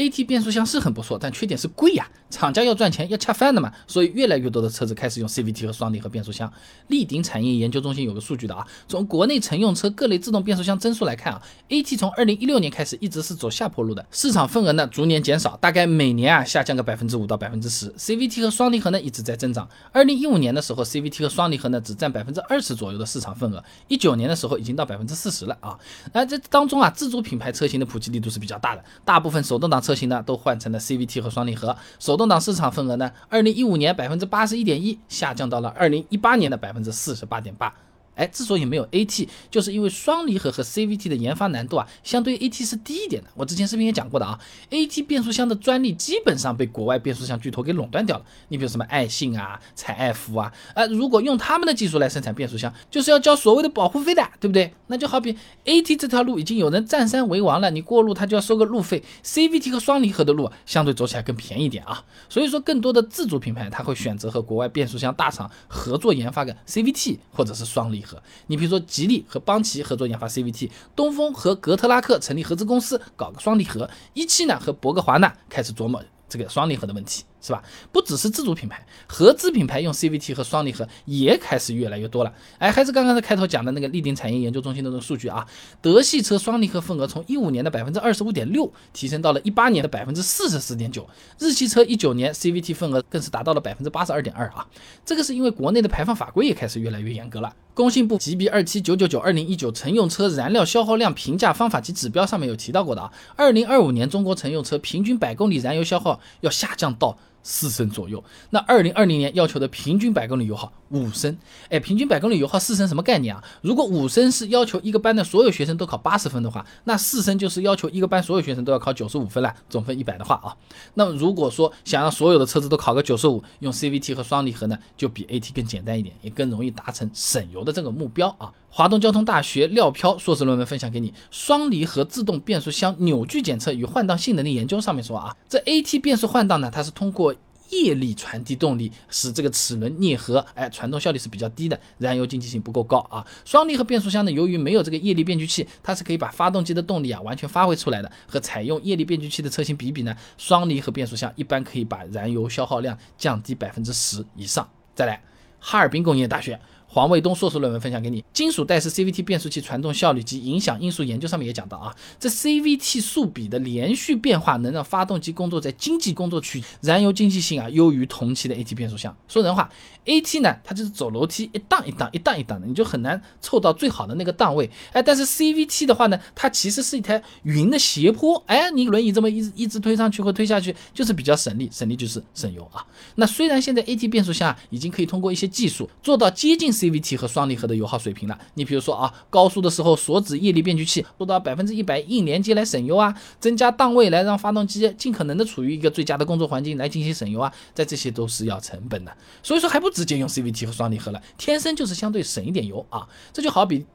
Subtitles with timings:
[0.00, 6.50] AT 变速箱是很不错，但缺点是贵呀，厂家要赚钱要恰饭的嘛，所以越来越多的车子开始用 CVT 和双离合变速箱。
[6.86, 17.92] 立鼎产业研究中心有个数据的啊，从国内乘用车各类自动变速箱增速来看啊，AT 从二零一六年开始一直是走下坡路的，市场份额呢逐年减少，大概每年啊下降个百分之五到百分之十。
[17.98, 25.78] CVT 和双离合呢一直在增长，二零一五年的时候，CVT 和双离合呢只占百分之二十左右的市场份额，一九年的时候已经到百分之四十了啊。
[26.14, 29.89] 那这当中啊，自主品牌车型的普及力度是比较大的，大部分手动挡车。
[29.90, 37.74] 车型呢都换成了 CVT 和双离合，手动挡市场份额呢，二零一五年百分之八十一点一，下降到了二零一八年的百分之四十八点八。
[38.20, 43.30] 哎，之所以没有 AT，就是因为双离合和 CVT 的研发难度啊，相对 AT 是低一点的。
[43.34, 44.38] 我之前视频也讲过的啊
[44.68, 48.24] ，AT 变速箱的专利基本上被国外变速箱巨头给垄断掉了。
[48.48, 54.74] 你比如什么爱信啊、采埃孚啊，呃，如果用他们的技术来生产变速箱，就是要交所谓的保护费的，对不对？
[54.88, 55.34] 那就好比
[55.64, 59.02] AT 这条路已经有人占山为王了，你过路他就要收个路费。
[59.24, 68.09] CVT 和双离合的路相对走起来更便宜点啊，所以说更多的自主品牌他会选择和国外变速箱大厂合作研发个 CVT 或者是双离合。
[68.46, 77.24] 你比如说，吉利和邦奇合作研发 CVT，东风和格特拉克成立合资公司搞个双离合，一汽呢和博格华纳开始琢磨这个双离合的问题。
[77.40, 77.62] 是吧？
[77.90, 82.32] 不只是自主品牌，合资品牌用 CVT 和双离合也开始越来越多了。
[82.58, 85.46] 哎，还是刚刚在开头讲的那个立鼎产业研究中心的那个数据啊，
[85.80, 94.66] 德系车双离合份额从一五年的百分之二十五点六提升到了一八年的百分之四十四点九，日系车一九年 CVT 份额更是达到了百分之八十二点二啊。
[95.04, 97.54] 这个是因为国内的排放法规也开始越来越严格了。
[97.72, 107.16] 工信部 GB 二七九九九二零一九乘用车燃料消耗量评价方法及指标上面有提到过的啊，二零二五年中国乘用车平均百公里燃油消耗要下降到。
[107.42, 111.36] 四升左右，那二零二零年要求的平均百公里油耗五升，
[111.68, 113.42] 哎，平均百公里油耗四升什么概念啊？
[113.62, 120.56] 如果五升是要求一个班的所有学生都考八十分的话，那四升就是要求一个班所有学生都要考九十五分了，总分一百的话啊，
[120.94, 128.52] 那么如果说想让所有的车子都考个九十五，用 CVT 和双离合呢，就比 AT 更简单一点，也更容易达成省油的这个目标啊。
[128.72, 137.34] 华东交通大学廖飘硕士论文分享给你，双离合自动变速箱扭矩检测与换挡性能的研究上面说啊，这 AT 变速换挡呢，它是通过
[137.70, 143.26] 液力传递动力，使这个齿轮啮合，哎，传动效率是比较低的，燃油经济性不够高啊。
[143.44, 148.10] 双离合变速箱呢，由于没有这个液力变矩器，它是可以把发动机的动力啊完全发挥出来的。
[148.28, 154.68] 和采用液力变矩器的车型比比呢，双离合变速箱一般可以把燃油消耗量降低百分之十以上。
[154.94, 155.20] 再来，
[155.58, 156.60] 哈尔滨工业大学。
[156.92, 169.16] 黄卫东硕士论文分享给你，金属带式 CVT 变速器传动效率及影响因素研究上面也讲到啊，这 CVT 速比的连续变化能让发动机工作在经济工作区，燃油经济性啊优于同期的 AT 变速箱。
[169.28, 169.70] 说人话
[170.06, 174.68] ，AT 呢它就是走楼梯一档一档一档一档的，你就很难凑到最好的那个档位。
[174.92, 182.82] 哎，但是 CVT 的话呢，它其实是一台云的斜坡，哎，你轮椅这么一直一直推上去或推下去，就是比较省力，省力就是省油啊。
[183.16, 186.70] 那虽然现在 AT 变速箱已经可以通过一些技术做到接近。
[186.70, 188.38] CVT 和双离合的油耗水平了。
[188.54, 199.14] 你比如说啊，高速的时候锁止液力变矩器做到百分之一百硬连接来省油啊，增加档位来让发动机尽可能的处于一个最佳的工作环境来进行省油啊，在这些都是要成本的。
[199.42, 203.08] 所以说还不直接用 CVT 和双离合了，天生就是相对省一点油啊。
[203.32, 203.86] 这就好比。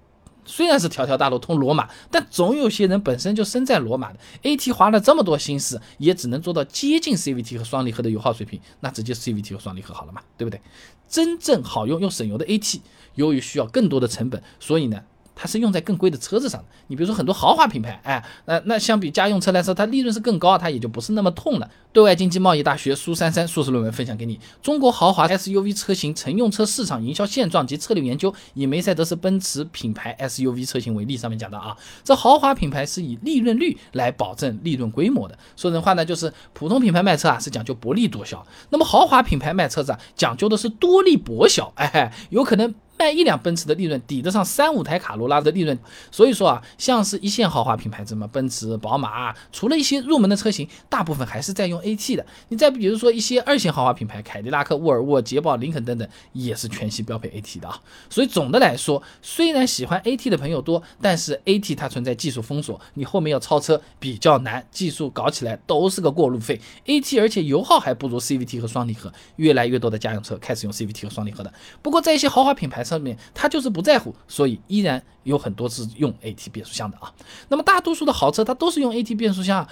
[0.48, 4.20] 虽然是条条大路通罗马，但总有些人本身就生在罗马的。
[4.44, 10.62] AT 花了这么多心思，也只能做到接近 CVT 和双离合的油耗水平，那直接 CVT 和双离合好了嘛，对不对？
[11.08, 12.80] 真正好用又省油的 AT，
[13.16, 15.02] 由于需要更多的成本，所以呢。
[15.36, 21.70] 它是用在更贵的车子上的，你比如说很多豪华品牌，哎，那那相比家用车来说，它利润是更高，它也就不是那么痛了。
[21.92, 35.38] 对外经济贸易大学苏珊珊硕士论文分享给你，中国豪华 SUV 车型乘用车市场营销现状及策略研究，以梅赛德斯奔驰品牌 SUV 车型为例，上面讲到啊，这豪华品牌是以利润率来保证利润规模的。
[35.56, 42.74] 说人话呢，就是普通品牌卖车啊是讲究薄利多销，那么豪华品牌卖车子啊讲究的是多利薄销，哎，有可能。
[42.98, 45.78] 卖一辆奔驰的利润抵得上三五台卡罗拉的利润，
[46.12, 52.26] 所以说啊，像是一线豪华品牌，什么奔驰、宝马，啊除了一些入门的车型，大部分还是在用 AT 的。
[52.50, 57.80] 你再比如说一些二线豪华品牌，凯迪拉克、沃尔沃、捷豹、林肯等等，也是全系标配 AT 的啊。
[58.10, 66.62] 所以总的来说，虽然喜欢 AT 的朋友多，但是 AT 它存在技术封锁，你后面要超车比较难，技术搞起来都是个过路费。
[66.86, 71.54] AT 而且油耗还不如 CVT 和双离合，越来越多的家用车开始用 CVT 和双离合的。
[71.82, 77.12] 不过在一些豪华品牌，上面他就是不在乎，所以依然有很多是用 AT 变速箱的啊。
[77.50, 79.68] 那么大多数的豪车它都是用 AT 变速箱，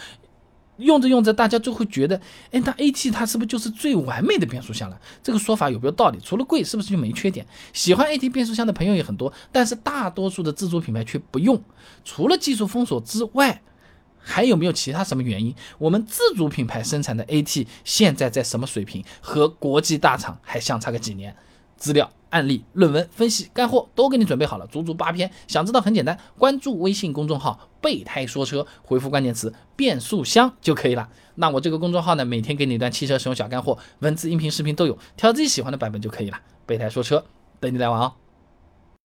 [0.78, 2.20] 用着用着大家就会觉得，
[2.52, 5.00] 哎，那 AT 它是不是就是最完美的变速箱了？
[5.22, 6.20] 这个说法有没有道理？
[6.20, 7.46] 除了贵，是不是就没缺点？
[7.72, 11.62] 喜欢 AT 变速箱的朋友也很多，但是大多数的自主品牌却不用。
[12.04, 13.62] 除了技术封锁之外，
[14.18, 15.54] 还有没有其他什么原因？
[15.78, 19.04] 我们自主品牌生产的 AT 现在在什么水平？
[19.22, 21.36] 和国际大厂还相差个几年？
[21.76, 25.30] 资料、案例、论文分析、干货都给你准备好了，足足八篇。
[25.48, 31.08] 想知道很简单，关注微信公众号“备胎说车”，回复关键词“变速箱”就可以了。
[31.36, 36.40] 那我这个公众号呢，每天给你一段汽车使用小干货，文字、音频、视频都有，挑自己喜欢的版本就可以了。
[36.66, 37.24] 备胎说车，
[37.60, 38.14] 等你来玩哦。